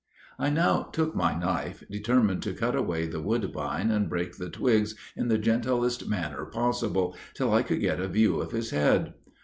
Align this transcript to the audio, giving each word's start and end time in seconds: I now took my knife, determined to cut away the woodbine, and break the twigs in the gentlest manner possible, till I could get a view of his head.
I 0.39 0.49
now 0.49 0.85
took 0.91 1.13
my 1.15 1.37
knife, 1.37 1.83
determined 1.87 2.41
to 2.41 2.55
cut 2.55 2.75
away 2.75 3.05
the 3.05 3.21
woodbine, 3.21 3.91
and 3.91 4.09
break 4.09 4.37
the 4.37 4.49
twigs 4.49 4.95
in 5.15 5.27
the 5.27 5.37
gentlest 5.37 6.09
manner 6.09 6.43
possible, 6.45 7.15
till 7.35 7.53
I 7.53 7.61
could 7.61 7.81
get 7.81 7.99
a 8.01 8.07
view 8.07 8.41
of 8.41 8.51
his 8.51 8.71
head. 8.71 9.13